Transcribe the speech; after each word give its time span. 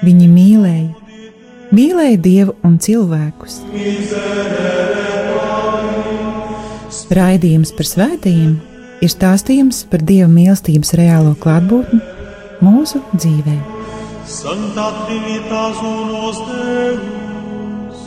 Viņi 0.00 0.26
mīlēja, 0.32 0.88
mīlēja 1.76 2.18
Dievu 2.24 2.56
un 2.64 2.78
cilvēkus. 2.80 3.60
Raidījums 7.10 7.72
par 7.76 7.88
svētījumiem 7.90 8.58
ir 9.04 9.12
stāstījums 9.12 9.82
par 9.90 10.04
Dieva 10.06 10.28
mīlestības 10.30 10.94
reālo 11.00 11.34
klātbūtni 11.42 12.00
mūsu 12.64 13.02
dzīvē. 13.16 13.56
Santa 14.30 14.86
Trinitas 15.04 15.80
unos 15.82 16.38
Deus, 16.48 18.02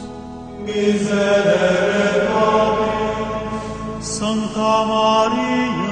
miserere 0.64 2.28
Pablis, 2.32 3.68
Santa 4.14 4.74
Maria, 4.90 5.83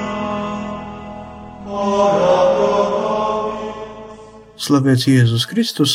Slavēts 4.62 5.08
Jēzus 5.08 5.42
Kristus! 5.50 5.92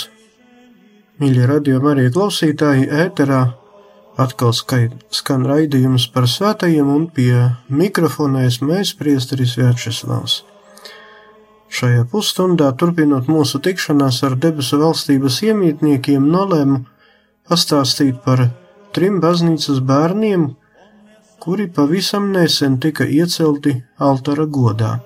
Mīļie 1.22 1.46
radio 1.48 1.78
Marija 1.80 2.12
klausītāji, 2.12 2.90
ēterā 2.92 3.38
atkal 4.20 4.52
skan 4.52 5.46
raidījums 5.48 6.10
par 6.12 6.28
svētajiem 6.28 6.90
un 6.92 7.06
pie 7.08 7.46
mikrofona 7.72 8.44
mēs 8.68 8.92
priesteris 9.00 9.56
Vērčeslavs. 9.62 10.42
Šajā 11.80 12.04
pusstundā, 12.12 12.74
turpinot 12.76 13.32
mūsu 13.32 13.64
tikšanās 13.64 14.20
ar 14.28 14.36
debesu 14.36 14.84
valstības 14.84 15.40
iemītniekiem, 15.48 16.28
nolēmu 16.36 16.84
pastāstīt 17.48 18.20
par 18.28 18.50
trim 18.92 19.22
baznīcas 19.24 19.80
bērniem, 19.80 20.50
kuri 21.40 21.72
pavisam 21.72 22.34
nesen 22.36 22.82
tika 22.84 23.08
iecelti 23.08 23.80
altara 23.96 24.44
godā. 24.44 24.98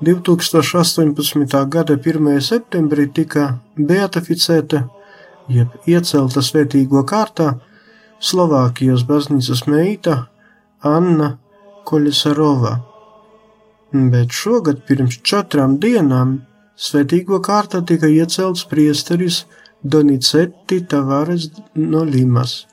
2018. 0.00 1.68
gada 1.68 1.96
1. 1.96 2.40
septembrī 2.40 3.06
tika 3.16 3.46
beatificēta, 3.80 4.82
jeb 5.48 5.72
iecelta 5.88 6.42
svētīgo 6.44 7.00
kārtā 7.08 7.54
Slovākijas 8.20 9.06
baznīcas 9.08 9.64
meita 9.72 10.18
Anna 10.84 11.38
Koļesarova. 11.88 12.74
Bet 14.12 14.36
šogad 14.36 14.84
pirms 14.84 15.16
četrām 15.24 15.78
dienām 15.80 16.42
svētīgo 16.76 17.40
kārtā 17.40 17.80
tika 17.80 18.12
iecelts 18.12 18.68
priesteris 18.68 19.46
Donicetti 19.80 20.82
Tavares 20.84 21.48
no 21.74 22.04
Limas. 22.04 22.66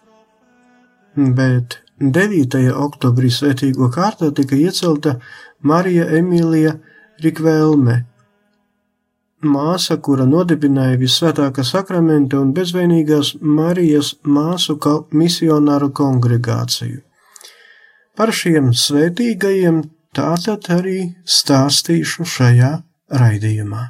Bet 1.16 1.80
9. 2.04 2.66
oktobrī 2.76 3.32
svētīgo 3.32 3.88
kārtā 3.96 4.34
tika 4.36 4.60
iecelta 4.60 5.22
Marija 5.64 6.10
Emīlija 6.20 6.82
Rikvēlme, 7.22 8.00
māsa, 9.45 9.97
kura 10.02 10.25
nodibināja 10.25 10.97
visvētākā 10.97 11.66
sakramenta 11.67 12.39
un 12.42 12.53
bezvainīgās 12.58 13.36
Marijas 13.42 14.16
māsu 14.23 14.78
misionāru 15.11 15.91
kongregāciju. 15.94 17.02
Par 18.17 18.34
šiem 18.34 18.73
svētīgajiem 18.73 19.84
tātad 20.13 20.69
arī 20.73 21.13
stāstīšu 21.25 22.25
šajā 22.25 22.73
raidījumā. 23.22 23.90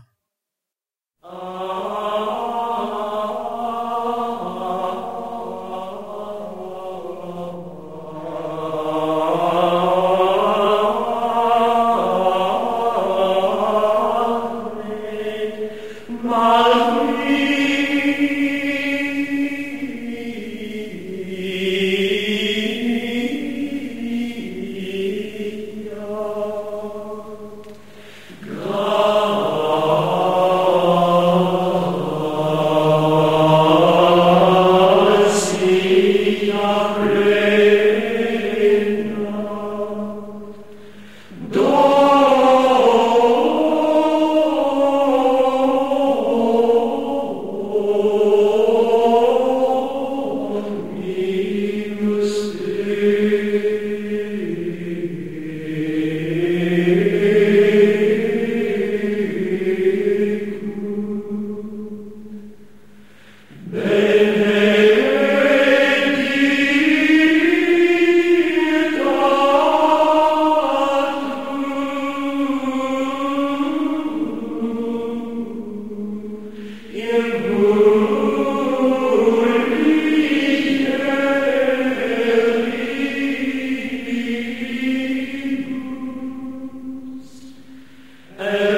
Amen. 88.43 88.72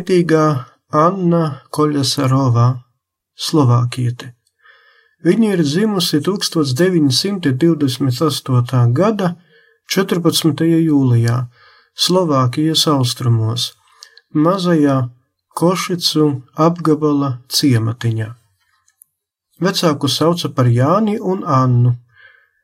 Svētīgā 0.00 0.64
Anna 0.96 1.60
Koļasarova, 1.76 2.80
Slovākiete. 3.36 4.32
Viņa 5.20 5.52
ir 5.52 5.60
dzimusi 5.60 6.24
1928. 6.24 8.96
gada 8.96 9.36
14. 9.92 10.64
jūlijā 10.64 11.52
Slovākijas 11.92 12.88
austrumos, 12.88 13.76
mazajā 14.32 15.12
Košicu 15.52 16.48
apgabala 16.56 17.44
ciematiņā. 17.52 18.32
Vecāku 19.60 20.08
sauca 20.08 20.48
par 20.48 20.64
Jāni 20.64 21.20
un 21.20 21.44
Annu. 21.44 22.00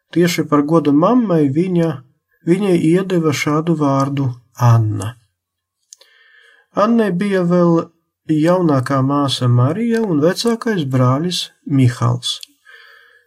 Tieši 0.09 0.49
par 0.49 0.65
godu 0.65 0.89
mammai 0.93 1.53
viņa, 1.53 2.01
viņai 2.49 2.81
iedeva 2.95 3.33
šādu 3.37 3.77
vārdu 3.77 4.33
Anna. 4.57 5.26
Annai 6.77 7.09
bija 7.17 7.41
vēl 7.49 7.87
jaunākā 8.29 8.99
māsa 9.01 9.47
Marija 9.49 10.03
un 10.05 10.19
vecākais 10.21 10.83
brālis 10.93 11.47
Mihals. 11.65 12.35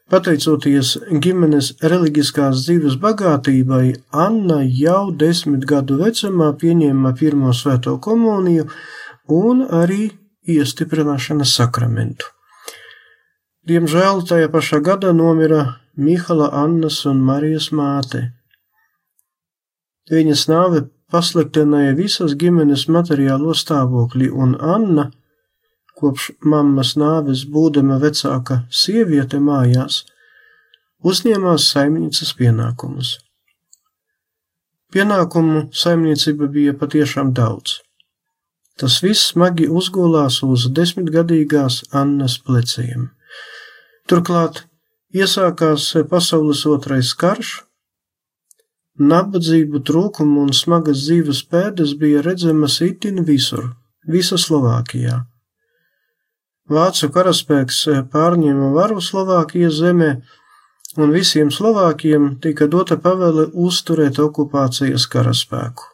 Pateicoties 0.10 0.92
ģimenes 1.24 1.72
reliģiskās 1.82 2.64
dzīves 2.66 2.98
bagātībai, 3.02 3.96
Anna 4.14 4.60
jau 4.64 5.10
desmit 5.24 5.66
gadu 5.70 5.98
vecumā 5.98 6.52
pieņēma 6.62 7.14
pirmo 7.18 7.54
svēto 7.54 7.96
komuniju 8.02 8.68
un 9.34 9.66
arī 9.66 10.12
iestiprināšanas 10.50 11.54
sakramentu. 11.58 12.30
Diemžēl 13.66 14.24
tajā 14.30 14.50
pašā 14.54 14.82
gadā 14.86 15.10
nomira 15.14 15.64
Mihala 15.98 16.52
Annas 16.54 17.02
un 17.10 17.26
Marijas 17.26 17.72
māte. 17.74 18.28
Viņas 20.10 20.48
nāve 20.50 20.86
pasliktināja 21.12 21.96
visas 21.98 22.36
ģimenes 22.40 22.88
materiālo 22.92 23.56
stāvokli, 23.58 24.30
un 24.30 24.56
Anna, 24.60 25.10
kopš 26.00 26.32
mammas 26.42 26.96
nāves 27.00 27.44
būdama 27.54 28.00
vecāka 28.04 28.64
sieviete 28.72 29.42
mājās, 29.44 30.04
uzņēmās 31.04 31.68
saimnieces 31.74 32.32
pienākumus. 32.40 33.18
Pienākumu 34.94 35.68
saimniecība 35.76 36.48
bija 36.50 36.74
patiešām 36.74 37.34
daudz. 37.38 37.80
Tas 38.80 39.02
viss 39.04 39.34
smagi 39.34 39.68
uzgulās 39.68 40.40
uz 40.46 40.70
desmitgadīgās 40.74 41.84
Annas 42.02 42.40
pleciem. 42.42 43.10
Turklāt 44.10 44.64
iesākās 45.14 45.92
pasaules 46.10 46.64
otrais 46.66 47.12
karš, 47.14 47.60
Nabadzību, 49.00 49.80
trūkumu 49.88 50.42
un 50.44 50.50
smagas 50.52 51.06
dzīves 51.06 51.46
pēdas 51.48 51.94
bija 52.00 52.20
redzamas 52.26 52.82
itin 52.84 53.24
visur, 53.24 53.70
visa 54.04 54.36
Slovākijā. 54.36 55.22
Vācu 56.70 57.08
karaspēks 57.16 57.80
pārņēma 58.12 58.74
varu 58.76 59.00
Slovākijas 59.02 59.80
zemē, 59.80 60.10
un 61.00 61.16
visiem 61.16 61.48
Slovākiem 61.48 62.36
tika 62.44 62.68
dota 62.68 63.00
pavēle 63.00 63.48
uzturēt 63.56 64.20
okupācijas 64.20 65.08
karaspēku. 65.08 65.88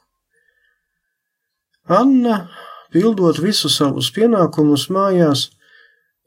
Anna, 1.85 2.47
pildot 2.89 3.37
visus 3.37 3.77
savus 3.77 4.09
pienākumus 4.15 4.89
mājās, 4.89 5.51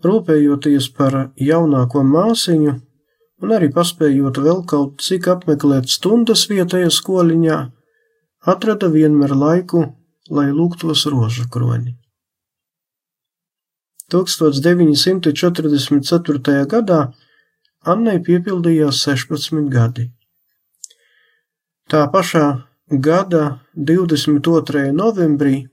rūpējoties 0.06 0.92
par 0.94 1.24
jaunāko 1.34 2.06
māsiņu, 2.06 2.78
un 3.42 3.48
arī 3.54 3.68
paspējot 3.74 4.38
vēl 4.44 4.60
kaut 4.70 4.92
cik 5.04 5.22
apmeklēt 5.34 5.86
stundas 5.92 6.42
vietējā 6.50 6.90
skoliņā, 6.94 7.58
atrada 8.52 8.86
vienmēr 8.92 9.32
laiku, 9.36 9.80
lai 10.30 10.48
lūgtos 10.50 11.06
rožu 11.12 11.44
kroņi. 11.52 11.92
1944. 14.08 16.66
gadā 16.72 17.00
Annai 17.86 18.18
piepildījās 18.24 19.04
16 19.06 19.68
gadi. 19.70 20.08
Tā 21.88 22.08
pašā 22.12 22.46
gada 22.90 23.60
22. 23.76 24.90
novembrī 24.96 25.68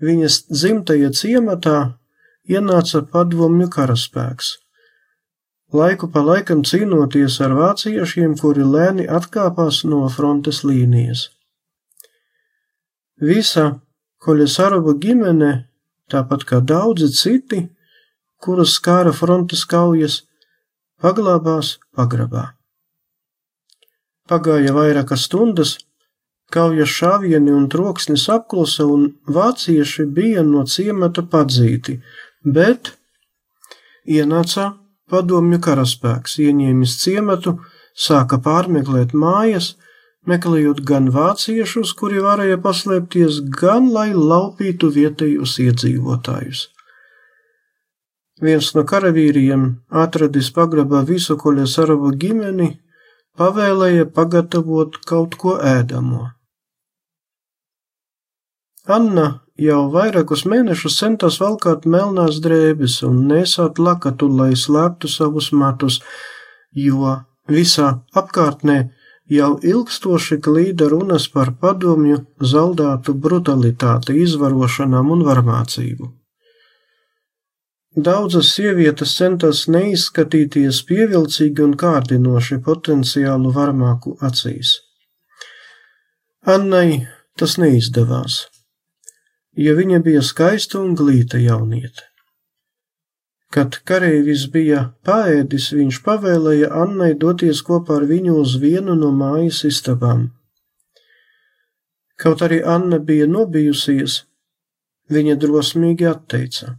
viņas 0.00 0.38
dzimtajā 0.48 1.12
ciematā 1.18 1.76
ienāca 2.48 3.04
padomju 3.12 3.68
karaspēks 3.76 4.61
laiku 5.72 6.08
pa 6.12 6.22
laikam 6.24 6.62
cīnoties 6.68 7.38
ar 7.44 7.54
vāciešiem, 7.56 8.36
kuri 8.40 8.64
lēni 8.64 9.06
atkāpās 9.08 9.82
no 9.88 10.04
frontes 10.12 10.62
līnijas. 10.68 11.30
Visa 13.22 13.80
Koļesarova 14.22 14.94
ģimene, 15.02 15.52
tāpat 16.12 16.44
kā 16.46 16.60
daudzi 16.62 17.08
citi, 17.10 17.64
kurus 18.42 18.76
skāra 18.78 19.10
frontes 19.14 19.64
kaujas, 19.66 20.20
paglābās 21.02 21.78
pagrabā. 21.96 22.52
Pagāja 24.30 24.74
vairākas 24.76 25.26
stundas, 25.26 25.76
kaujas 26.54 26.92
šāvieni 26.94 27.50
un 27.50 27.66
troksnis 27.72 28.28
apklusa, 28.30 28.86
un 28.86 29.08
vācieši 29.26 30.06
bija 30.06 30.44
no 30.46 30.62
ciemata 30.70 31.24
padzīti, 31.34 31.98
bet 32.44 32.92
ienāca 34.06 34.70
Padomju 35.12 35.60
karaspēks 35.60 36.38
ieņēmis 36.40 36.96
ciematu, 37.02 37.58
sāka 37.92 38.38
pārmeklēt 38.40 39.12
mājas, 39.12 39.74
meklējot 40.26 40.80
gan 40.88 41.10
vāciešus, 41.12 41.92
kuri 41.98 42.22
varēja 42.24 42.56
paslēpties, 42.64 43.42
gan 43.60 43.90
lai 43.92 44.12
laupītu 44.16 44.88
vietējos 44.94 45.58
iedzīvotājus. 45.66 46.68
Viens 48.42 48.72
no 48.74 48.82
karavīriem, 48.88 49.66
atradis 50.04 50.48
pagrabā 50.56 51.04
visu 51.06 51.36
koļas 51.38 51.76
arabu 51.84 52.14
ģimeni, 52.24 52.72
pavēlēja 53.38 54.08
pagatavot 54.16 54.96
kaut 55.06 55.36
ko 55.38 55.58
ēdamo. 55.60 56.24
Anna 58.88 59.41
jau 59.62 59.82
vairākus 59.92 60.44
mēnešus 60.48 60.96
centās 61.00 61.38
valkāt 61.42 61.86
melnās 61.94 62.40
drēbes 62.44 63.00
un 63.08 63.20
nesāt 63.30 63.78
lakatu, 63.78 64.28
lai 64.40 64.52
slēptu 64.58 65.10
savus 65.10 65.50
matus, 65.52 66.00
jo 66.86 67.18
visā 67.48 67.92
apkārtnē 68.22 68.78
jau 69.32 69.52
ilgstoši 69.72 70.40
klīda 70.44 70.88
runas 70.92 71.28
par 71.34 71.52
padomju 71.60 72.18
zaldātu 72.54 73.14
brutalitāti, 73.14 74.18
izvarošanām 74.24 75.12
un 75.16 75.24
varmācību. 75.28 76.10
Daudzas 77.92 78.54
sievietes 78.56 79.12
centās 79.18 79.66
neizskatīties 79.68 80.78
pievilcīgi 80.88 81.60
un 81.66 81.74
kārdinoši 81.76 82.56
potenciālu 82.64 83.52
varmāku 83.52 84.16
acīs. 84.28 84.78
Annai 86.48 87.04
tas 87.36 87.58
neizdevās 87.60 88.40
jo 89.56 89.74
viņa 89.76 90.00
bija 90.04 90.22
skaista 90.22 90.80
un 90.80 90.94
glīta 90.96 91.38
jauniete. 91.38 92.08
Kad 93.52 93.82
kareivis 93.84 94.46
bija 94.52 94.94
paēdis, 95.04 95.72
viņš 95.76 95.98
pavēlēja 96.06 96.70
Annai 96.84 97.12
doties 97.14 97.60
kopā 97.66 97.98
ar 98.00 98.06
viņu 98.08 98.38
uz 98.40 98.56
vienu 98.62 98.94
no 98.96 99.10
mājas 99.12 99.60
istabām. 99.68 100.30
Kaut 102.16 102.40
arī 102.46 102.62
Anna 102.64 102.98
bija 102.98 103.26
nobijusies, 103.28 104.22
viņa 105.12 105.36
drosmīgi 105.36 106.08
atteica: 106.08 106.78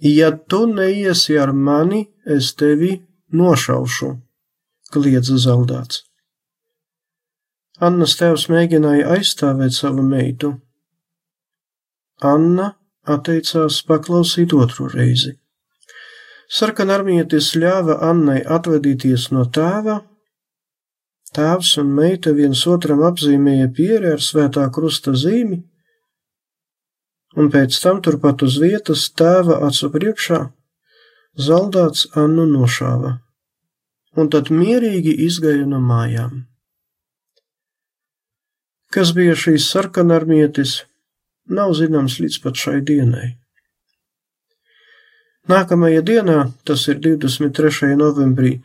Ja 0.00 0.30
tu 0.32 0.66
neiesi 0.66 1.36
ar 1.38 1.52
mani, 1.52 2.06
es 2.24 2.54
tevi 2.54 3.02
nošaušu, 3.32 4.12
kliedza 4.92 5.36
zaldāts. 5.36 6.04
Annas 7.80 8.16
tēvs 8.16 8.46
mēģināja 8.48 9.10
aizstāvēt 9.16 9.74
savu 9.76 10.04
meitu, 10.04 10.54
Anna 12.24 12.72
atteicās 13.04 13.82
paklausīt 13.86 14.54
otru 14.56 14.88
reizi. 14.88 15.36
Sarkanarmietis 16.48 17.54
ļāva 17.58 17.98
Annai 18.06 18.40
atvadīties 18.40 19.30
no 19.34 19.44
tēva. 19.50 20.00
Tēvs 21.36 21.76
un 21.82 21.90
meita 21.92 22.32
viens 22.32 22.62
otram 22.66 23.02
apzīmēja 23.04 23.68
pieri 23.76 24.12
ar 24.14 24.22
svētā 24.22 24.64
krusta 24.72 25.12
zīmi, 25.12 25.58
un 27.36 27.50
pēc 27.52 27.76
tam 27.82 28.00
turpat 28.00 28.46
uz 28.46 28.56
vietas 28.62 29.10
tēva 29.12 29.58
acu 29.66 29.90
priekšā 29.92 30.40
zaldāts 31.36 32.06
Annu 32.16 32.46
nošāva, 32.48 33.18
un 34.16 34.30
tad 34.32 34.48
mierīgi 34.48 35.12
izgāja 35.26 35.66
no 35.68 35.82
mājām. 35.84 36.46
Kas 38.88 39.12
bija 39.12 39.34
šīs 39.36 39.66
sarkanarmietis? 39.68 40.78
Nav 41.48 41.74
zināms 41.78 42.18
līdz 42.20 42.38
pat 42.42 42.58
šai 42.60 42.80
dienai. 42.86 43.36
Nākamajā 45.46 46.02
dienā, 46.02 46.38
tas 46.66 46.88
ir 46.90 46.98
23. 47.02 47.92
novembrī, 47.98 48.56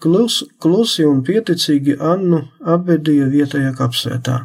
klus, 0.00 0.40
klusi 0.62 1.04
un 1.04 1.20
pieticīgi 1.26 1.98
Annu 2.00 2.40
apbedīja 2.74 3.28
vietējā 3.32 3.72
kapsētā. 3.76 4.38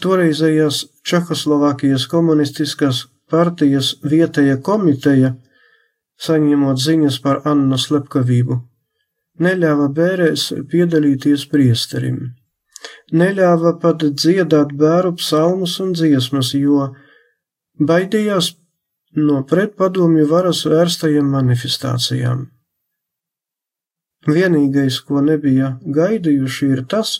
Toreizējās 0.00 0.82
Čehoslovākijas 1.08 2.06
komunistiskās 2.08 3.06
partijas 3.32 3.94
vietējā 4.04 4.58
komiteja, 4.64 5.34
saņemot 6.20 6.80
ziņas 6.80 7.20
par 7.24 7.40
Annu 7.48 7.80
slepkavību, 7.80 8.60
neļāva 9.40 9.88
bērēs 9.96 10.50
piedalīties 10.68 11.46
priesterim 11.48 12.39
neļāva 13.12 13.74
pat 13.82 14.04
dziedāt 14.22 14.72
bēru 14.80 15.14
psalmus 15.18 15.78
un 15.84 15.92
dziesmas, 15.98 16.54
jo 16.54 16.90
baidījās 17.80 18.54
no 19.16 19.42
pretpadomju 19.50 20.28
varas 20.30 20.62
vērstajiem 20.68 21.26
manifestācijām. 21.34 22.46
Vienīgais, 24.28 25.00
ko 25.08 25.22
nebija 25.24 25.74
gaidījuši, 25.96 26.70
ir 26.76 26.84
tas, 26.92 27.18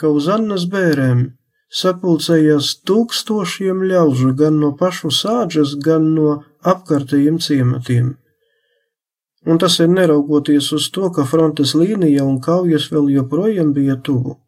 ka 0.00 0.08
uz 0.08 0.28
Annas 0.32 0.64
bērēm 0.72 1.26
sapulcējās 1.74 2.70
tūkstošiem 2.88 3.82
ļaužu 3.90 4.32
gan 4.38 4.58
no 4.62 4.72
pašu 4.80 5.12
sāģes, 5.12 5.76
gan 5.84 6.14
no 6.16 6.36
apkārtējiem 6.64 7.38
ciematiem. 7.38 8.14
Un 9.46 9.58
tas 9.58 9.78
ir 9.80 9.90
neraugoties 9.92 10.70
uz 10.76 10.88
to, 10.94 11.10
ka 11.12 11.26
frontes 11.28 11.74
līnija 11.76 12.24
un 12.24 12.40
kaujas 12.40 12.88
vēl 12.92 13.10
joprojām 13.18 13.72
bija 13.76 13.96
tuvu. 14.08 14.38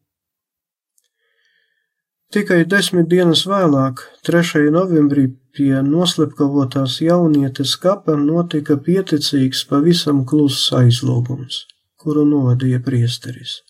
Tikai 2.33 2.65
desmit 2.67 3.07
dienas 3.09 3.45
vēlāk, 3.47 4.03
3. 4.27 4.67
novembrī, 4.75 5.29
pie 5.55 5.79
noslepkavotās 5.87 6.99
jaunietes 7.01 7.77
kapa 7.81 8.17
notika 8.21 8.77
pieticīgs, 8.77 9.63
pavisam 9.71 10.25
kluss 10.29 10.73
aizlūgums, 10.75 11.63
kuru 12.03 12.27
novadīja 12.29 12.83
priesteris. 12.85 13.61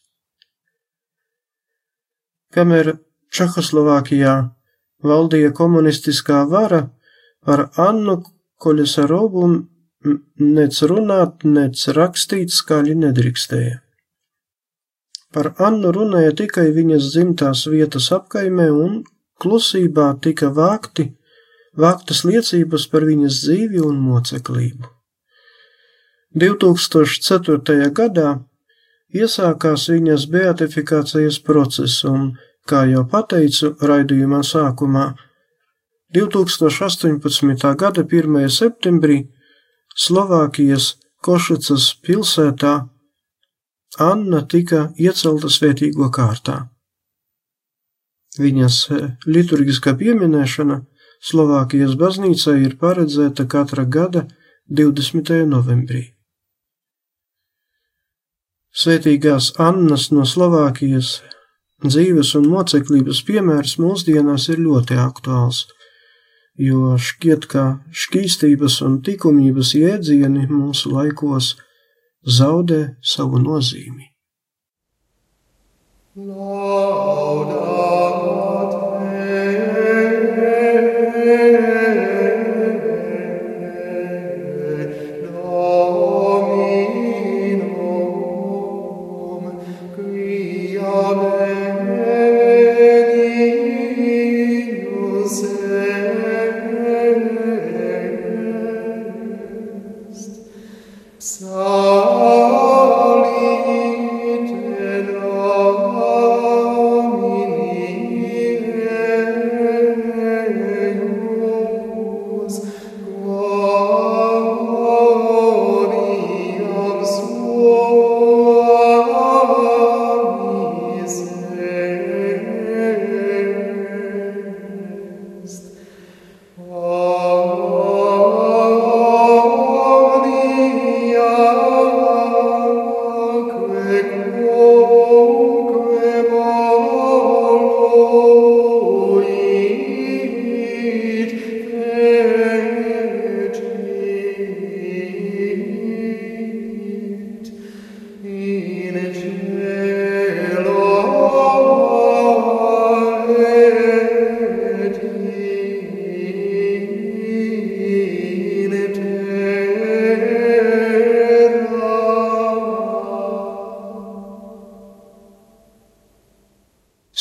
Kamēr 2.56 2.94
Čehoslovākijā 3.36 4.34
valdīja 5.04 5.52
komunistiskā 5.52 6.46
vara, 6.48 6.86
par 7.44 7.68
Annu 7.76 8.22
Koļesarovu 8.58 9.46
nec 10.40 10.78
runāt, 10.90 11.44
nec 11.44 11.82
rakstīt 11.96 12.54
skaļi 12.54 12.94
nedrīkstēja. 13.02 13.80
Par 15.34 15.52
Annu 15.60 15.90
runāja 15.92 16.32
tikai 16.38 16.70
viņas 16.72 17.10
dzimtās 17.12 17.66
vietas 17.68 18.08
apkaimē 18.14 18.70
un 18.72 19.02
klusībā 19.42 20.14
tika 20.24 20.48
vākti, 20.54 21.10
vāktas 21.76 22.24
liecības 22.24 22.86
par 22.92 23.04
viņas 23.04 23.40
dzīvi 23.44 23.82
un 23.84 23.98
moceklību. 24.00 24.92
2004. 26.36 27.90
gadā 27.96 28.30
iesākās 29.12 29.88
viņas 29.92 30.26
beatifikācijas 30.32 31.38
process 31.44 32.04
un, 32.08 32.34
kā 32.68 32.84
jau 32.90 33.04
pateicu 33.08 33.74
raidījumā 33.90 34.42
sākumā, 34.44 35.06
2018. 36.16 37.74
gada 37.76 38.04
1. 38.04 38.48
septembrī 38.48 39.24
Slovākijas 39.96 40.98
Košicas 41.24 41.86
pilsētā 42.04 42.72
Anna 44.06 44.42
tika 44.44 44.90
iecelta 45.00 45.48
svētīgo 45.48 46.10
kārtā. 46.12 46.56
Viņas 48.36 48.80
eh, 48.92 49.06
liturgiskā 49.24 49.94
pieminēšana 49.96 50.82
Slovākijas 51.24 51.94
baznīcā 51.96 52.58
ir 52.66 52.76
paredzēta 52.82 53.46
katra 53.48 53.86
gada 53.96 54.26
20. 54.68 55.32
novembrī. 55.48 56.02
Svētīgās 58.76 59.54
Annas 59.56 60.10
no 60.12 60.26
Slovākijas 60.28 61.22
dzīves 61.88 62.34
un 62.36 62.50
moceklības 62.52 63.24
piemērs 63.24 63.78
mūsdienās 63.80 64.50
ir 64.52 64.60
ļoti 64.68 65.00
aktuāls– 65.08 65.64
jo 66.58 66.96
šķiet, 66.96 67.46
ka 67.52 67.62
šķīstības 67.92 68.80
un 68.86 69.00
likumības 69.06 69.74
jēdzieni 69.76 70.46
mūsu 70.50 70.90
laikos 70.94 71.54
zaudē 72.26 72.96
savu 73.04 73.38
nozīmi. 73.42 74.12
Laudato 76.16 77.66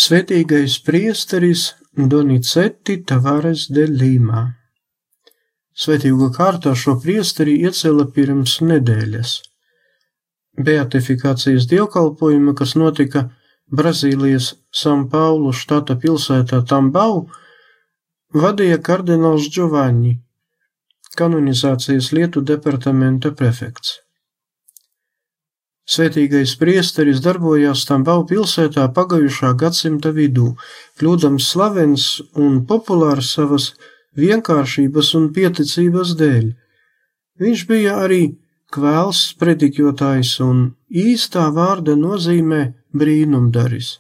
Svētīgais 0.06 0.74
priesteris 0.86 1.62
Doniceti 2.12 2.98
Tavares 3.10 3.64
de 3.74 3.86
Līmā. 3.90 4.42
Svētīgo 5.84 6.28
kārtā 6.36 6.74
šo 6.78 6.94
priesteri 7.02 7.56
iecēla 7.66 8.06
pirms 8.18 8.60
nedēļas. 8.62 9.32
Beatifikācijas 10.68 11.66
dievkalpojuma, 11.72 12.54
kas 12.60 12.76
notika 12.78 13.24
Brazīlijas 13.82 14.52
San 14.84 15.08
Paulu 15.10 15.56
štata 15.64 15.98
pilsētā 16.06 16.62
Tambau, 16.70 17.26
vadīja 18.46 18.78
kardināls 18.90 19.50
Giovanni, 19.58 20.20
kanonizācijas 21.18 22.14
lietu 22.14 22.46
departamenta 22.54 23.34
prefekts. 23.42 24.05
Svētīgais 25.86 26.56
priesteris 26.58 27.20
darbojās 27.22 27.84
Stambau 27.86 28.24
pilsētā 28.26 28.88
pagājušā 28.94 29.52
gadsimta 29.62 30.10
vidū, 30.16 30.56
kļūdams 30.98 31.50
slavens 31.52 32.06
un 32.34 32.64
populārs 32.66 33.36
savas 33.38 33.68
vienkāršības 34.18 35.12
un 35.20 35.28
pieticības 35.36 36.16
dēļ. 36.18 36.48
Viņš 37.38 37.66
bija 37.70 38.00
arī 38.02 38.24
kvēls 38.74 39.36
predikjotājs 39.38 40.40
un 40.42 40.64
īstā 40.90 41.46
vārda 41.54 41.94
nozīmē 42.00 42.62
brīnumdaris. 42.96 44.00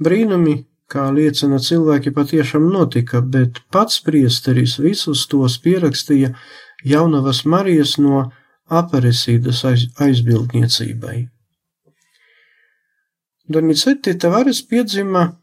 Brīnumi, 0.00 0.56
kā 0.90 1.06
liecina 1.14 1.60
cilvēki, 1.62 2.12
patiešām 2.12 2.66
notika, 2.72 3.22
bet 3.22 3.62
pats 3.72 4.02
priesteris 4.04 4.76
visus 4.82 5.24
tos 5.30 5.56
pierakstīja 5.64 6.34
jaunavas 6.84 7.44
Marijas 7.44 7.96
no 8.00 8.26
aparesīdas 8.70 9.64
aiz, 9.68 9.82
aizbildniecībai. 9.98 11.28
Donizetti 13.50 14.14
Tavares 14.18 14.62
piedzima 14.62 15.36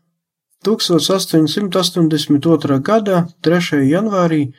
1882. 0.64 2.82
gada 2.82 3.28
3. 3.44 3.84
janvārī 3.92 4.54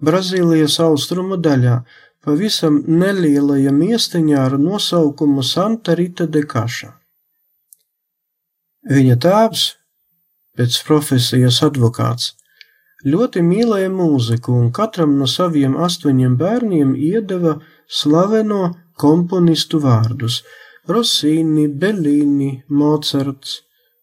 Brazīlijas 0.00 0.80
austrumu 0.84 1.36
daļā, 1.40 1.82
pavisam 2.24 2.84
nelielajā 2.86 3.72
miestiņā 3.72 4.44
ar 4.44 4.58
nosaukumu 4.60 5.42
Santa 5.44 5.94
Rita 5.96 6.26
de 6.26 6.42
Kaša. 6.44 7.00
Viņa 8.90 9.16
tēvs, 9.20 9.76
pēc 10.56 10.82
profesijas 10.86 11.62
advokāts, 11.64 12.34
ļoti 13.04 13.42
mīlēja 13.44 13.90
mūziku 13.92 14.52
un 14.56 14.72
katram 14.72 15.18
no 15.18 15.26
saviem 15.28 15.76
astoņiem 15.76 16.36
bērniem 16.40 16.94
iedeva 16.96 17.58
slaveno 17.90 18.62
komponistu 18.98 19.80
vārdus- 19.82 20.42
Rosīni, 20.94 21.66
Bellini, 21.68 22.62
Mocarts, 22.68 23.60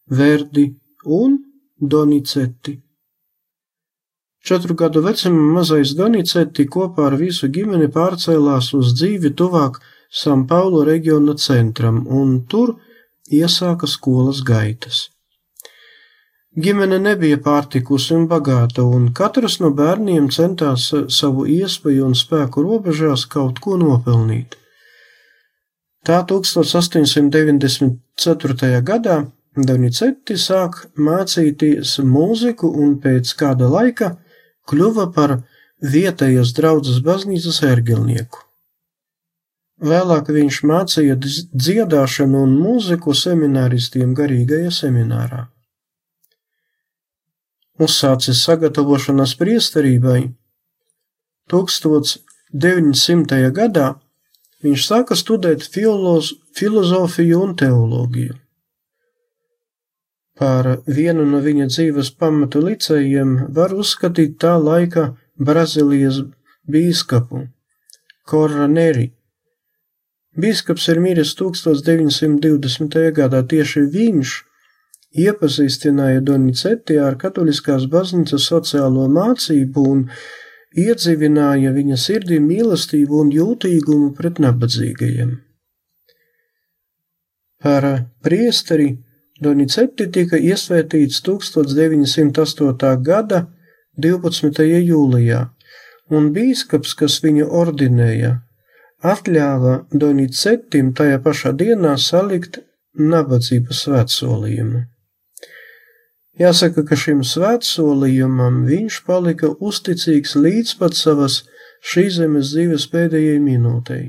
Verdi 0.09 0.67
un 1.05 1.37
Donizetti. 1.79 2.77
Četru 4.47 4.75
gadu 4.79 5.01
vecumā 5.03 5.53
mazais 5.57 5.93
Donizetti 5.95 6.65
kopā 6.75 7.07
ar 7.09 7.17
visu 7.19 7.49
ģimeni 7.55 7.89
pārcēlās 7.91 8.73
uz 8.77 8.93
dzīvi 8.99 9.33
tuvāk 9.35 9.81
San 10.09 10.45
Paulo 10.47 10.85
reģiona 10.87 11.35
centram 11.35 12.05
un 12.07 12.45
tur 12.47 12.77
iesāka 13.31 13.87
skolas 13.87 14.39
gaitas. 14.41 15.09
Ģimene 16.57 16.97
nebija 16.97 17.37
pārtikusi 17.45 18.15
un 18.15 18.23
bagāta, 18.29 18.81
un 18.81 19.13
katrs 19.13 19.59
no 19.61 19.69
bērniem 19.77 20.29
centās 20.33 20.89
savu 21.13 21.45
iespēju 21.53 22.05
un 22.07 22.15
spēku 22.17 22.63
robežās 22.65 23.29
kaut 23.29 23.61
ko 23.61 23.77
nopelnīt. 23.77 24.57
Tā 26.07 26.23
1894. 26.31 28.81
gadā 28.89 29.17
Donizetti 29.57 30.35
sāk 30.37 30.83
mācīties 31.01 31.95
mūziku 32.05 32.69
un 32.83 32.97
pēc 33.01 33.31
kāda 33.39 33.65
laika 33.71 34.11
kļuva 34.69 35.07
par 35.15 35.39
vietējas 35.81 36.53
draudzes 36.57 36.99
baznīcas 37.05 37.63
ērgilnieku. 37.65 38.43
Vēlāk 39.81 40.29
viņš 40.33 40.61
mācīja 40.65 41.17
dziedāšanu 41.21 42.43
un 42.47 42.55
mūziku 42.61 43.13
semināristiem 43.17 44.13
garīgajā 44.17 44.71
seminārā. 44.73 45.45
Uzsācis 47.77 48.39
sagatavošanās 48.41 49.35
priesterībai 49.37 50.33
1900. 51.51 53.51
gadā, 53.59 53.87
viņš 54.65 54.87
sāka 54.87 55.17
studēt 55.19 55.61
filoz, 55.73 56.31
filozofiju 56.57 57.43
un 57.45 57.51
teoloģiju. 57.61 58.35
Par 60.37 60.69
vienu 60.85 61.25
no 61.25 61.39
viņa 61.41 61.65
dzīves 61.71 62.11
pamatu 62.21 62.61
licējiem 62.65 63.37
var 63.57 63.73
uzskatīt 63.73 64.37
tā 64.41 64.53
laika 64.61 65.09
Brazīlijas 65.37 66.19
bīskapu 66.69 67.47
Koraneri. 68.29 69.07
Bīskaps 70.37 70.85
ir 70.93 71.01
miris 71.01 71.33
1920. 71.39 72.99
gadā, 73.17 73.41
tieši 73.53 73.87
viņš 73.93 74.35
iepazīstināja 75.17 76.21
Donizetti 76.25 76.97
ar 77.01 77.17
katoliskās 77.21 77.87
baznīcas 77.91 78.45
sociālo 78.51 79.07
mācību 79.11 79.83
un 79.91 80.05
iedzīvināja 80.77 81.73
viņa 81.73 81.97
sirdī 81.97 82.39
mīlestību 82.43 83.21
un 83.23 83.33
jūtīgumu 83.33 84.13
pret 84.17 84.39
nabadzīgajiem. 84.43 85.35
Par 87.63 87.87
priesteri 88.23 88.91
Donizetti 89.41 90.07
tika 90.13 90.37
iesvētīts 90.37 91.21
1908. 91.25 92.91
gada 93.05 93.45
12. 93.97 94.65
jūlijā, 94.65 95.41
un 96.13 96.29
bīskaps, 96.33 96.93
kas 96.97 97.17
viņu 97.23 97.47
ordinēja, 97.61 98.35
atļāva 99.13 99.79
Donizettim 99.93 100.93
tajā 100.97 101.21
pašā 101.25 101.53
dienā 101.57 101.95
salikt 102.01 102.61
nabadzības 102.97 103.81
svētsolījumu. 103.85 104.85
Jāsaka, 106.37 106.83
ka 106.85 106.95
šim 106.99 107.23
svētsolījumam 107.25 108.61
viņš 108.67 108.99
palika 109.07 109.49
uzticīgs 109.57 110.35
līdz 110.37 110.75
pat 110.77 110.97
savas 110.97 111.41
šīs 111.81 112.19
zemes 112.19 112.51
dzīves 112.53 112.85
pēdējai 112.91 113.39
minūtei. 113.41 114.03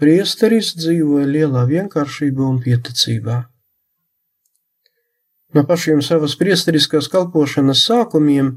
Priesteris 0.00 0.72
dzīvoja 0.78 1.26
lielā 1.28 1.66
vienkāršībā 1.68 2.46
un 2.48 2.56
pieticībā. 2.64 3.36
No 5.54 5.62
pašiem 5.68 6.00
savas 6.02 6.34
priesteriskās 6.40 7.06
kalpošanas 7.12 7.84
sākumiem 7.86 8.54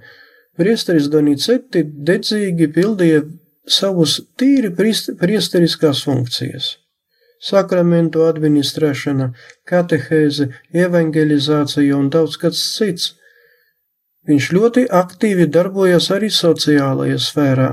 priesteris 0.57 1.11
Donizetti 1.13 1.83
dedzīgi 1.83 2.71
pildīja 2.73 3.21
savus 3.69 4.21
tīri 4.39 4.71
priesteriskās 5.19 6.01
funkcijas- 6.07 6.77
sakramentu 7.43 8.23
administrēšana, 8.27 9.31
katehēze, 9.69 10.49
evangelizācija 10.73 11.97
un 11.97 12.09
daudz 12.13 12.37
kas 12.41 12.61
cits. 12.75 13.13
Viņš 14.27 14.49
ļoti 14.55 14.85
aktīvi 14.91 15.47
darbojas 15.47 16.09
arī 16.11 16.29
sociālajā 16.33 17.19
sfērā, 17.23 17.69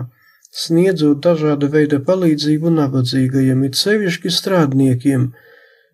sniedzot 0.55 1.23
dažāda 1.25 1.71
veida 1.71 1.99
palīdzību 1.99 2.71
nabadzīgajiem, 2.77 3.65
it 3.67 3.79
sevišķi 3.81 4.31
strādniekiem, 4.31 5.33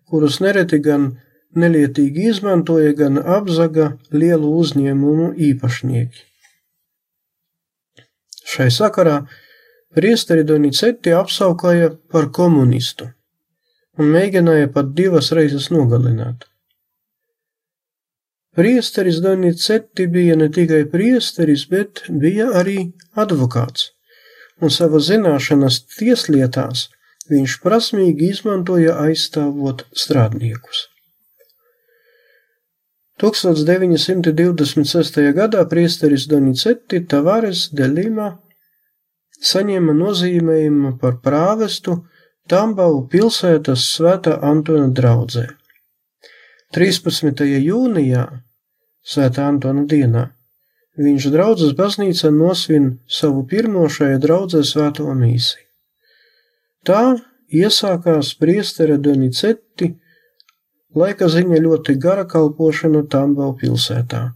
kurus 0.09 0.39
nereti 0.43 0.77
gan 0.85 1.15
nelietīgi 1.57 2.27
izmantoja 2.29 2.91
gan 2.97 3.17
apzaga 3.17 3.95
lielu 4.13 4.51
uzņēmumu 4.61 5.31
īpašnieki. 5.49 6.27
Šai 8.51 8.67
sakarā 8.75 9.23
priesteri 9.95 10.43
Donizetti 10.47 11.15
apsaukāja 11.15 11.89
par 12.11 12.29
komunistu 12.35 13.09
un 14.01 14.09
mēģināja 14.15 14.71
pat 14.75 14.87
divas 14.97 15.27
reizes 15.37 15.69
nogalināt. 15.73 16.39
Priesteris 18.57 19.21
Donizetti 19.23 20.07
bija 20.11 20.35
ne 20.35 20.49
tikai 20.51 20.83
priesteris, 20.91 21.63
bet 21.71 22.01
bija 22.23 22.45
arī 22.61 22.79
advokāts, 23.23 23.81
un 24.59 24.67
sava 24.75 24.99
zināšanas 24.99 25.75
tieslietās 25.93 26.89
viņš 27.31 27.51
prasmīgi 27.63 28.27
izmantoja 28.33 28.93
aizstāvot 29.05 29.85
strādniekus. 29.95 30.77
1926. 33.21 35.31
gadā 35.37 35.61
priesteris 35.69 36.27
Donizetti 36.27 37.05
Tavares 37.05 37.69
de 37.71 37.87
Lima 37.87 38.41
saņēma 39.41 39.93
nozīmējumu 39.97 40.97
par 41.01 41.17
prāvestu 41.23 41.97
Tambavu 42.49 43.03
pilsētas 43.11 43.85
svētā 43.95 44.37
Antona 44.41 44.89
draudzē. 44.89 45.47
13. 46.73 47.43
jūnijā, 47.61 48.25
svētā 49.05 49.47
Antona 49.51 49.85
dienā, 49.85 50.29
viņš 50.97 51.27
draudzes 51.33 51.75
baznīca 51.77 52.31
nosvin 52.33 52.93
savu 53.07 53.45
pirmo 53.47 53.87
šajā 53.89 54.19
draudzē 54.23 54.63
svēto 54.67 55.07
mīsi. 55.13 55.59
Tā 56.87 57.17
iesākās 57.51 58.33
priestera 58.39 58.97
Donizetti 58.97 59.93
Laika 60.95 61.29
ziņa 61.31 61.61
ļoti 61.63 61.93
gara 62.03 62.25
kalpošana 62.27 63.05
Tambau 63.07 63.53
pilsētā, 63.55 64.33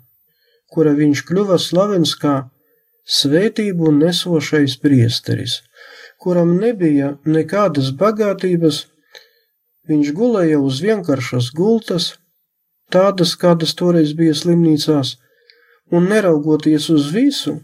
kura 0.71 0.93
viņš 0.95 1.23
kļuva 1.27 1.57
slavens 1.59 2.13
kā 2.15 2.35
svētību 3.03 3.91
nesošais 3.97 4.77
priesteris, 4.79 5.57
kuram 6.25 6.55
nebija 6.57 7.11
nekādas 7.29 7.91
bagātības, 7.99 8.79
viņš 9.85 10.07
gulēja 10.17 10.57
uz 10.57 10.79
vienkāršas 10.81 11.51
gultas, 11.53 12.15
tādas, 12.89 13.35
kādas 13.37 13.75
toreiz 13.77 14.15
bija 14.17 14.33
slimnīcās, 14.33 15.15
un 15.93 16.09
neraugoties 16.09 16.89
uz 16.89 17.11
visu, 17.13 17.59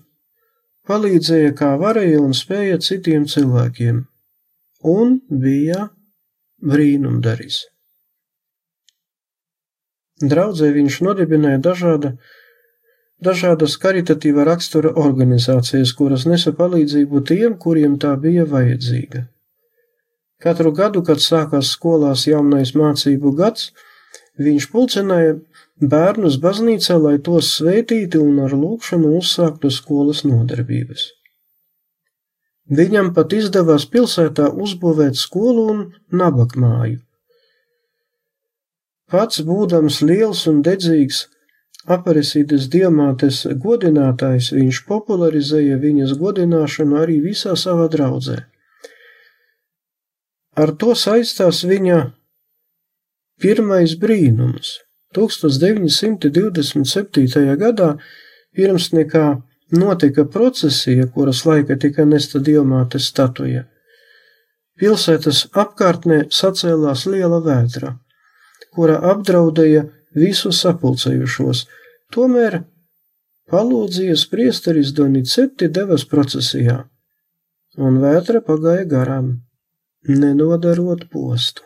palīdzēja 0.85 1.55
kā 1.57 1.71
varēja 1.81 2.21
un 2.21 2.37
spēja 2.37 2.77
citiem 2.85 3.25
cilvēkiem, 3.33 4.03
un 4.93 5.17
bija 5.45 5.87
brīnumdaris. 6.61 7.63
Draudzē 10.21 10.69
viņš 10.75 11.01
nodibināja 11.07 11.63
dažāda, 11.65 12.13
dažādas 13.25 13.77
karitatīva 13.81 14.45
rakstura 14.47 14.93
organizācijas, 15.03 15.93
kuras 15.97 16.25
nesa 16.29 16.53
palīdzību 16.57 17.21
tiem, 17.29 17.57
kuriem 17.65 17.97
tā 18.01 18.15
bija 18.25 18.47
vajadzīga. 18.49 19.25
Katru 20.41 20.71
gadu, 20.73 21.03
kad 21.05 21.21
sākās 21.21 21.73
skolās 21.75 22.25
jaunais 22.27 22.73
mācību 22.77 23.35
gads, 23.37 23.69
viņš 24.41 24.67
pulcināja 24.73 25.35
bērnus 25.93 26.39
baznīcā, 26.41 26.97
lai 26.97 27.17
tos 27.19 27.53
svētītu 27.59 28.23
un 28.25 28.41
ar 28.47 28.57
lūkšanu 28.57 29.13
uzsāktu 29.19 29.69
skolas 29.69 30.23
nodarbības. 30.25 31.11
Viņam 32.71 33.13
pat 33.13 33.33
izdevās 33.37 33.85
pilsētā 33.93 34.49
uzbūvēt 34.65 35.19
skolu 35.19 35.69
un 35.75 35.87
nabakmāju 36.15 37.01
Pats 39.11 39.41
būdams 39.43 39.97
liels 40.07 40.45
un 40.47 40.61
dedzīgs 40.63 41.25
aparisītas 41.95 42.63
diamātes 42.73 43.37
godinātājs, 43.63 44.45
viņš 44.55 44.77
popularizēja 44.87 45.75
viņas 45.81 46.11
godināšanu 46.21 46.93
arī 47.03 47.17
visā 47.25 47.53
savā 47.59 47.87
draudzē. 47.93 48.37
Ar 50.61 50.69
to 50.75 50.91
saistās 50.99 51.57
viņa 51.67 51.99
pirmais 53.41 53.91
brīnums. 53.99 54.67
1927. 55.15 57.55
gadā, 57.59 57.89
pirms 58.55 58.85
nekā 58.95 59.27
notika 59.75 60.23
procesija, 60.25 61.05
kuras 61.15 61.45
laika 61.47 61.75
tika 61.79 62.05
nesta 62.07 62.39
diamātes 62.39 63.07
statuja, 63.11 63.63
pilsētas 64.79 65.47
apkārtnē 65.51 66.17
sacēlās 66.31 67.05
liela 67.11 67.39
vētra 67.43 68.01
kura 68.75 68.99
apdraudēja 69.11 69.85
visus 70.15 70.61
sapulcējušos. 70.63 71.65
Tomēr 72.11 72.61
palūdzies 73.51 74.25
priesteris 74.31 74.91
Donicetti 74.95 75.69
devas 75.71 76.03
procesijā, 76.07 76.77
un 77.77 77.99
vētra 78.03 78.41
pagāja 78.47 78.87
garām, 78.93 79.33
nenodarot 80.07 81.07
postu. 81.11 81.63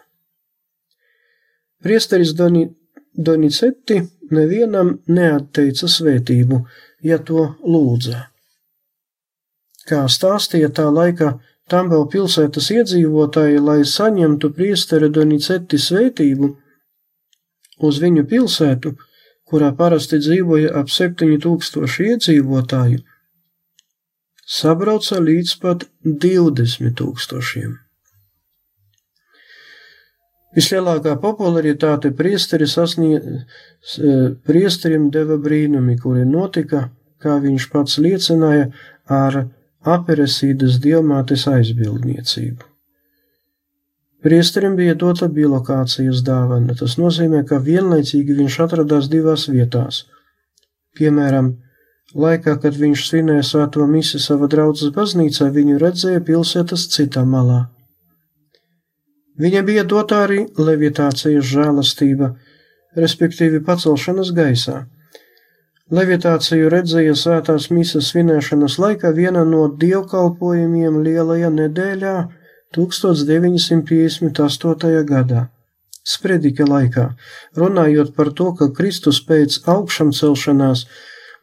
Priesteris 1.86 2.34
Doni, 2.38 2.68
Donizetti 3.14 4.00
nevienam 4.34 4.96
neatteica 5.08 5.90
svētību, 5.90 6.62
ja 7.06 7.20
to 7.22 7.52
lūdza. 7.64 8.26
Kā 9.86 10.06
stāstīja 10.10 10.72
tā 10.74 10.88
laika 10.90 11.36
Tambela 11.70 12.06
pilsētas 12.06 12.68
iedzīvotāji, 12.76 13.58
lai 13.58 13.80
saņemtu 13.90 14.52
priestera 14.54 15.08
Donizetti 15.10 15.80
svētību, 15.82 16.50
uz 17.88 17.98
viņu 18.04 18.24
pilsētu, 18.30 18.92
kurā 19.50 19.72
parasti 19.78 20.20
dzīvoja 20.22 20.74
ap 20.80 20.90
7000 20.90 22.06
iedzīvotāju, 22.10 23.02
sabrauca 24.46 25.22
līdz 25.22 25.56
pat 25.62 25.88
20 26.06 26.94
tūkstošiem. 27.00 27.74
Vislielākā 30.56 31.18
popularitāte 31.20 32.14
priesteri 32.16 32.68
sasniedz, 32.72 33.98
priesterim 34.48 35.10
deva 35.12 35.36
brīnumi, 35.48 35.98
kuri 36.00 36.24
notika, 36.30 36.86
kā 37.20 37.36
viņš 37.44 37.66
pats 37.74 37.98
liecināja, 38.00 38.70
ar 39.12 39.42
aperesīdas 39.96 40.80
diamātes 40.86 41.44
aizbildniecību. 41.52 42.75
Priesterim 44.26 44.74
bija 44.74 44.96
dota 44.98 45.28
bilokācijas 45.30 46.24
dāvana, 46.26 46.74
tas 46.80 46.96
nozīmē, 46.98 47.44
ka 47.46 47.60
vienlaicīgi 47.62 48.34
viņš 48.40 48.56
atradās 48.64 49.06
divās 49.12 49.44
vietās. 49.52 50.00
Piemēram, 50.98 51.52
laikā, 52.24 52.56
kad 52.64 52.80
viņš 52.80 53.04
svinēja 53.10 53.44
svēto 53.46 53.86
misi 53.86 54.18
sava 54.24 54.50
draudzes 54.50 54.90
baznīcā, 54.96 55.52
viņu 55.54 55.78
redzēja 55.84 56.24
pilsētas 56.26 56.88
citā 56.96 57.22
malā. 57.36 57.60
Viņam 59.38 59.68
bija 59.68 59.84
dota 59.84 60.24
arī 60.26 60.40
levitācijas 60.58 61.46
žēlastība, 61.52 62.32
respektīvi 62.98 63.60
pacelšanas 63.68 64.32
gaisā. 64.34 64.80
Levitāciju 65.94 66.72
redzēja 66.74 67.14
svētās 67.14 67.70
misas 67.70 68.10
svinēšanas 68.10 68.80
laikā 68.82 69.12
viena 69.14 69.44
no 69.46 69.68
dievkalpojumiem 69.84 70.98
lielajā 71.06 71.54
nedēļā 71.60 72.16
1958. 72.76 75.04
gadā. 75.10 75.50
Spredika 76.06 76.68
laikā, 76.70 77.08
runājot 77.58 78.14
par 78.16 78.30
to, 78.38 78.52
ka 78.54 78.70
Kristus 78.78 79.18
pēc 79.26 79.66
augšām 79.66 80.12
celšanās 80.14 80.86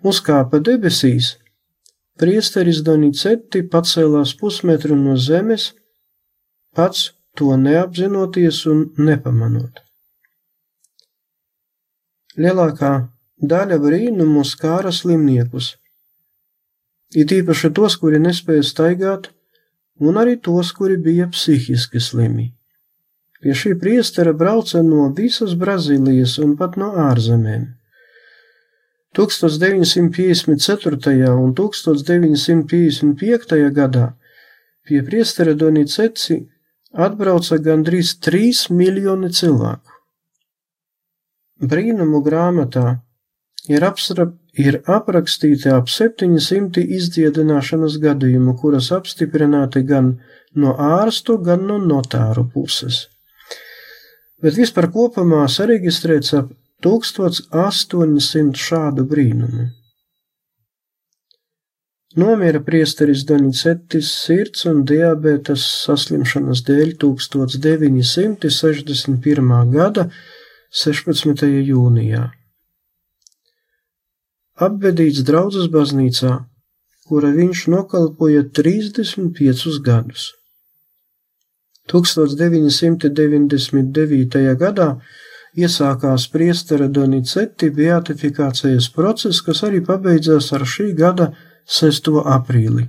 uzkāpa 0.06 0.60
debesīs, 0.62 1.42
priesteris 2.20 2.82
Donicetti 2.86 3.64
pacēlās 3.72 4.36
pusmetru 4.38 4.94
no 4.98 5.16
zemes, 5.18 5.72
pats 6.76 7.10
to 7.34 7.56
neapzinoties 7.56 8.66
un 8.70 8.84
nepamanot. 8.98 9.82
Lielākā 12.38 12.92
daļa 13.42 13.78
brīnumu 13.82 14.44
skāra 14.46 14.92
slimniekus, 14.94 15.74
it 17.18 17.34
īpaši 17.34 17.72
tos, 17.76 17.98
kuri 18.00 18.22
nespēja 18.22 18.62
staigāt, 18.64 19.32
un 20.08 20.14
arī 20.22 20.34
tos, 20.48 20.68
kuri 20.76 20.96
bija 21.06 21.26
psihiski 21.32 22.00
slimi. 22.00 22.46
Pie 23.42 23.52
šī 23.58 23.70
priestera 23.78 24.32
brauca 24.32 24.82
no 24.86 25.02
visas 25.16 25.52
Brazīlijas 25.58 26.38
un 26.42 26.50
pat 26.58 26.72
no 26.78 26.88
ārzemēm. 27.10 27.64
1954. 29.18 31.28
un 31.44 31.50
1955. 31.54 33.70
gadā 33.78 34.06
pie 34.86 35.02
priestera 35.04 35.54
Doniceci 35.54 36.38
atbrauca 36.92 37.58
gandrīz 37.66 38.16
3 38.24 38.70
miljoni 38.72 39.30
cilvēku. 39.32 39.90
Brīnumu 41.62 42.22
grāmatā 42.24 43.00
ir, 43.68 43.84
apstra, 43.86 44.32
ir 44.58 44.80
aprakstīti 44.90 45.70
ap 45.72 45.88
700 45.90 46.82
izdziedināšanas 46.98 47.98
gadījumu, 48.02 48.56
kuras 48.60 48.92
apstiprināti 48.94 49.82
gan 49.86 50.20
no 50.54 50.74
ārstu, 50.74 51.38
gan 51.38 51.66
no 51.68 51.78
notāru 51.78 52.50
puses. 52.54 53.08
Bet 54.42 54.54
vispār 54.58 54.90
kopumā 54.90 55.48
sareģistrēts 55.48 56.34
ap 56.40 56.50
1800 56.82 58.56
šādu 58.58 59.04
brīnumu. 59.06 59.68
Nomira 62.18 62.60
priesteris 62.60 63.24
Donicetis 63.24 64.12
sirds 64.12 64.66
un 64.68 64.84
diabetes 64.84 65.64
saslimšanas 65.86 66.62
dēļ 66.66 66.96
1961. 67.00 69.72
gada 69.72 70.10
16. 70.82 71.46
jūnijā. 71.70 72.41
Apbedīts 74.62 75.24
draudzes 75.26 75.66
baznīcā, 75.72 76.32
kura 77.08 77.30
viņš 77.34 77.58
nokalpoja 77.72 78.42
35 78.58 79.80
gadus. 79.86 80.22
1999. 81.90 84.36
gadā 84.60 84.88
iesākās 85.58 86.28
priestera 86.32 86.86
Doniceti 86.88 87.70
beatifikācijas 87.74 88.88
process, 88.94 89.42
kas 89.44 89.62
arī 89.66 89.80
pabeidzās 89.84 90.52
ar 90.56 90.62
šī 90.74 90.92
gada 90.96 91.26
6. 91.78 92.08
aprīli, 92.36 92.84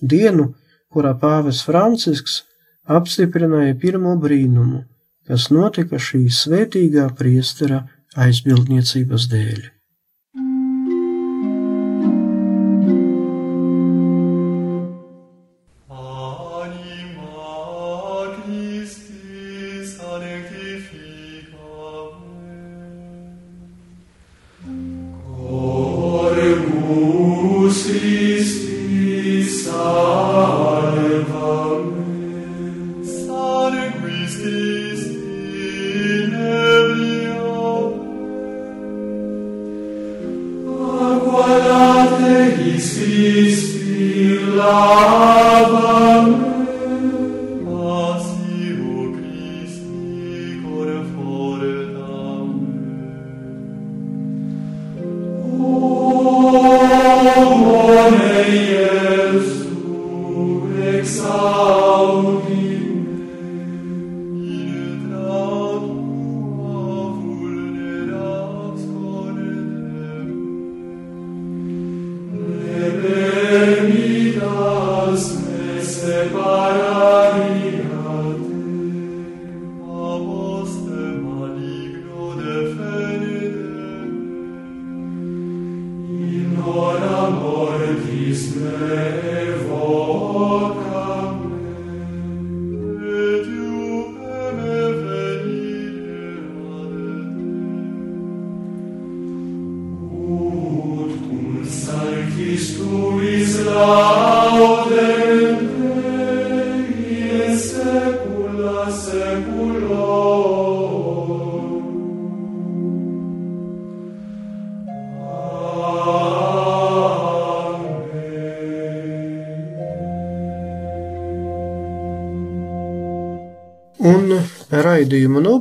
dienu, 0.00 0.54
kurā 0.92 1.12
pāvis 1.20 1.64
Francisks 1.66 2.42
apstiprināja 2.86 3.74
pirmo 3.80 4.16
brīnumu, 4.20 4.84
kas 5.26 5.50
notika 5.50 5.98
šī 5.98 6.26
svētīgā 6.30 7.08
priestera 7.18 7.86
aizbildniecības 8.16 9.26
dēļ. 9.32 9.75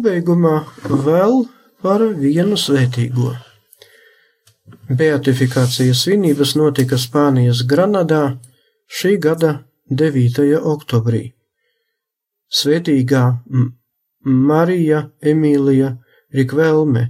Nobeigumā 0.06 0.66
vēl 0.86 1.48
par 1.82 2.02
vienu 2.14 2.58
svētīgo. 2.58 3.32
Beatifikācijas 4.86 6.04
svinības 6.06 6.54
notika 6.60 6.98
Spānijas 7.02 7.64
Granadā 7.66 8.38
šī 8.86 9.18
gada 9.18 9.66
9. 9.90 10.62
oktobrī. 10.62 11.34
Svētīgā 12.54 13.24
Marija 14.26 15.10
Emīlija 15.26 15.96
Rikvelme, 16.34 17.10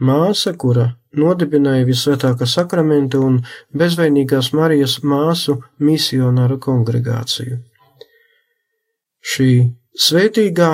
māsa, 0.00 0.52
kura 0.52 0.90
nodibināja 1.16 1.88
visvētākā 1.88 2.44
sakramenta 2.44 3.24
un 3.24 3.40
bezvainīgās 3.72 4.52
Marijas 4.52 5.00
māsu 5.02 5.62
misionāru 5.80 6.60
kongregāciju. 6.60 7.62
Šī 9.22 9.52
svētīgā 9.96 10.72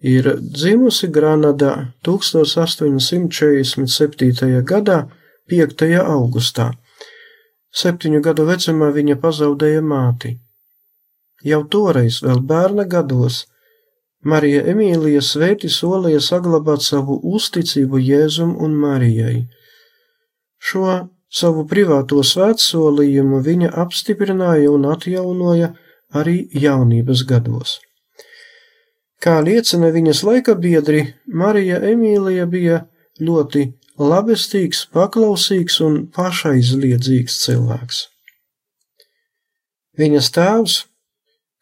ir 0.00 0.38
dzimusi 0.40 1.08
Granadā 1.08 1.92
1847. 2.02 4.62
gadā 4.64 5.08
5. 5.50 6.00
augustā. 6.00 6.72
Septiņu 7.70 8.20
gadu 8.22 8.44
vecumā 8.48 8.90
viņa 8.94 9.16
pazaudēja 9.20 9.82
māti. 9.82 10.40
Jau 11.44 11.64
toreiz, 11.64 12.22
vēl 12.22 12.40
bērna 12.44 12.84
gados, 12.84 13.46
Marija 14.24 14.66
Emīlija 14.68 15.22
svēti 15.24 15.70
solīja 15.72 16.20
saglabāt 16.20 16.84
savu 16.84 17.16
uzticību 17.24 18.00
Jēzum 18.04 18.52
un 18.60 18.74
Marijai. 18.76 19.46
Šo 20.60 21.08
savu 21.32 21.64
privāto 21.64 22.20
svētsolījumu 22.20 23.40
viņa 23.46 23.70
apstiprināja 23.84 24.74
un 24.74 24.84
atjaunoja 24.92 25.72
arī 26.12 26.50
jaunības 26.52 27.24
gados. 27.24 27.78
Kā 29.20 29.36
liecina 29.44 29.90
viņas 29.92 30.22
laika 30.24 30.54
biedri, 30.56 31.02
Marija 31.26 31.80
Emīlija 31.84 32.46
bija 32.48 32.78
ļoti 33.20 33.66
labestīgs, 34.00 34.86
paklausīgs 34.94 35.76
un 35.84 35.98
pašaizliedzīgs 36.16 37.36
cilvēks. 37.42 37.98
Viņas 40.00 40.30
tēvs, 40.32 40.76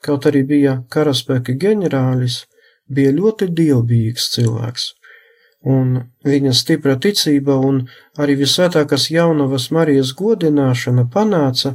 kaut 0.07 0.29
arī 0.31 0.44
bija 0.47 0.77
karaspēka 0.94 1.57
ģenerālis, 1.59 2.44
bija 2.87 3.11
ļoti 3.16 3.51
dievbijīgs 3.61 4.29
cilvēks, 4.37 4.87
un 5.66 5.97
viņa 6.29 6.55
stipra 6.55 6.94
ticība 7.03 7.59
un 7.59 7.83
arī 8.23 8.38
visvētākās 8.38 9.09
jaunavas 9.11 9.73
Marijas 9.75 10.14
godināšana 10.14 11.09
panāca, 11.11 11.75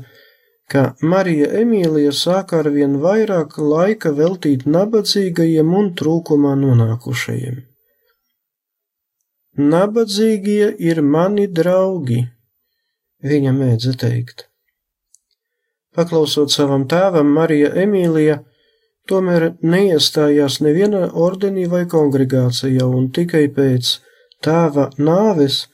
ka 0.71 0.83
Marija 1.01 1.47
Emīlija 1.61 2.11
sāka 2.15 2.59
ar 2.63 2.69
vien 2.75 2.97
vairāk 3.03 3.57
laika 3.57 4.11
veltīt 4.17 4.65
nabadzīgajiem 4.65 5.73
un 5.79 5.91
trūkumā 5.99 6.55
nonākušajiem. 6.61 7.57
Nabadzīgie 9.73 10.71
ir 10.81 11.01
mani 11.05 11.45
draugi, 11.59 12.21
viņa 13.21 13.51
mēdza 13.53 13.93
teikt. 14.01 14.47
Paklausot 15.93 16.49
savam 16.49 16.87
tēvam, 16.89 17.29
Marija 17.35 17.69
Emīlija 17.83 18.39
tomēr 19.09 19.53
neiestājās 19.61 20.59
nevienā 20.65 21.11
ordenī 21.13 21.67
vai 21.69 21.85
kongregācijā, 21.91 22.85
un 22.87 23.11
tikai 23.13 23.47
pēc 23.53 23.99
tēva 24.43 24.89
nāves 24.97 25.67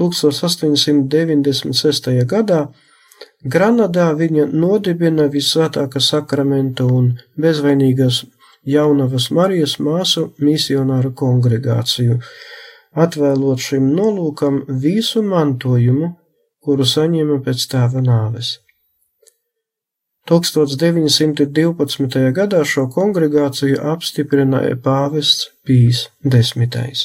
1896. 0.00 2.24
gadā 2.30 2.68
Granadā 3.44 4.06
viņa 4.16 4.46
nodibina 4.56 5.26
visvētākā 5.32 6.00
sakramenta 6.00 6.86
un 6.88 7.10
bezvainīgās 7.36 8.22
jaunavas 8.64 9.26
Marijas 9.36 9.74
māsu 9.86 10.30
misionāru 10.40 11.10
kongregāciju, 11.20 12.14
atvēlot 13.04 13.60
šim 13.60 13.90
nolūkam 13.98 14.62
visu 14.84 15.20
mantojumu, 15.22 16.14
kuru 16.64 16.86
saņēma 16.88 17.36
pēc 17.44 17.66
tēva 17.74 18.00
nāves. 18.04 18.54
1912. 20.30 22.22
gadā 22.38 22.62
šo 22.64 22.86
kongregāciju 22.94 23.82
apstiprināja 23.92 24.78
pāvests 24.86 25.50
Pīs 25.68 26.06
X, 26.24 27.04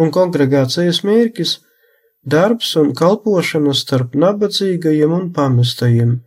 un 0.00 0.14
kongregācijas 0.16 1.02
mērķis– 1.04 1.58
darbs 2.22 2.74
un 2.76 2.92
kalpošana 2.94 3.74
starp 3.74 4.14
nabadzīgajiem 4.14 5.12
un 5.12 5.32
pamestajiem, 5.34 6.20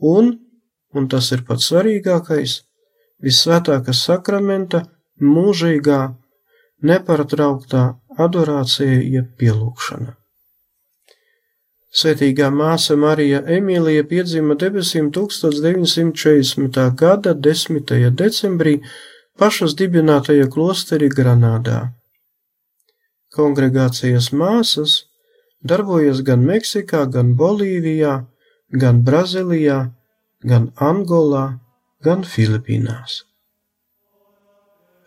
un, 0.00 0.32
un 0.94 1.08
tas 1.08 1.30
ir 1.32 1.44
pats 1.48 1.68
svarīgākais, 1.70 2.60
vissvētākā 3.24 3.92
sakramenta 3.96 4.86
mūžīgā, 5.20 6.00
nepārtrauktā 6.80 7.82
adorācija 8.16 9.02
jeb 9.04 9.36
pielūgšana. 9.36 10.16
Svētīgā 11.90 12.48
māsa 12.54 12.94
Marija 12.96 13.40
Emīlija 13.50 14.04
piedzima 14.06 14.54
debesīm 14.54 15.10
1940. 15.10 16.78
gada 16.94 17.34
10. 17.34 17.94
decembrī 18.14 18.76
pašas 19.36 19.74
dibinātajā 19.74 20.46
klosterī 20.54 21.10
Granādā. 21.10 21.90
Kongregācijas 23.34 24.30
māsas 24.32 25.09
darbojas 25.62 26.22
gan 26.26 26.44
Meksikā, 26.46 27.04
gan 27.12 27.34
Bolīvijā, 27.36 28.14
gan 28.72 29.02
Brazīlijā, 29.04 29.80
gan 30.44 30.70
Angolā, 30.76 31.60
gan 32.04 32.24
Filipīnās. 32.24 33.24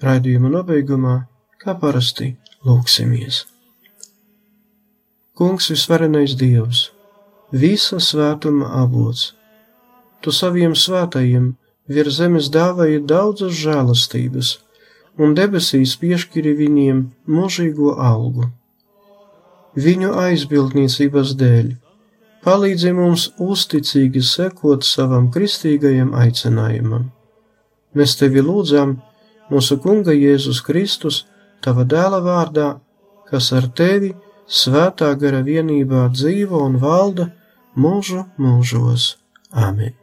Raidījuma 0.03 0.51
nobeigumā, 0.51 1.15
kā 1.61 1.77
parasti, 1.79 2.33
lūksimies. 2.67 3.45
Kungs 5.33 5.71
visvarenais 5.73 6.35
Dievs, 6.37 6.89
visa 7.51 7.97
svētuma 8.03 8.69
avots, 8.83 9.31
Tu 10.23 10.31
saviem 10.31 10.71
svētajiem 10.71 11.49
virs 11.91 12.15
zemes 12.15 12.45
dāvāji 12.47 13.01
daudzas 13.03 13.57
žēlastības, 13.59 14.53
un 15.19 15.33
debesīs 15.35 15.97
piešķiri 15.99 16.53
viņiem 16.61 17.01
mūžīgo 17.27 17.97
algu 17.99 18.47
viņu 19.75 20.13
aizbildniecības 20.23 21.33
dēļ. 21.39 21.71
Palīdzi 22.43 22.91
mums 22.91 23.29
uzticīgi 23.39 24.21
sekot 24.27 24.83
savam 24.83 25.29
kristīgajam 25.31 26.12
aicinājumam. 26.19 27.07
Mēs 27.95 28.17
tevi 28.19 28.43
lūdzam, 28.43 28.97
mūsu 29.51 29.77
Kunga 29.79 30.12
Jēzus 30.15 30.59
Kristus, 30.65 31.23
tava 31.63 31.86
dēla 31.88 32.19
vārdā, 32.25 32.69
kas 33.29 33.51
ar 33.55 33.69
tevi 33.77 34.12
svētā 34.47 35.13
gara 35.19 35.41
vienībā 35.45 36.09
dzīvo 36.12 36.63
un 36.67 36.79
valda 36.81 37.29
mūžu 37.75 38.25
mūžos. 38.38 39.13
Āmen! 39.53 39.93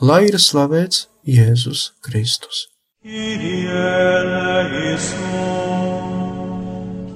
Lai 0.00 0.26
ir 0.28 0.36
slavēts 0.40 1.06
Jēzus 1.24 1.92
Kristus! 2.04 2.68
Kyrie 3.00 3.64
eleison. 3.64 5.59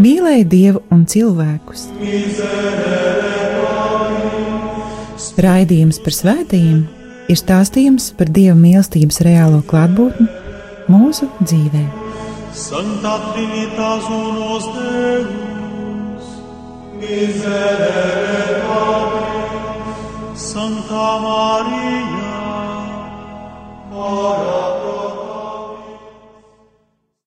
mīlēja 0.00 0.46
Dievu 0.48 0.82
un 0.94 1.04
cilvēkus. 1.08 1.88
Raidījums 5.40 6.00
par 6.04 6.16
svētījumiem 6.16 6.80
ir 7.30 7.38
stāstījums 7.38 8.10
par 8.18 8.30
Dieva 8.34 8.56
mīlestības 8.58 9.20
reālo 9.24 9.60
klātbūtni 9.70 10.26
mūsu 10.90 11.28
dzīvē. 11.44 11.84
Santa 12.56 13.14
Trinitas 13.30 14.08
unos 14.10 14.66
Deus, 14.74 16.32
miserere 16.98 18.58
Pablis, 18.66 20.42
Santa 20.50 21.06
Maria, 21.22 22.34
ora 23.94 24.79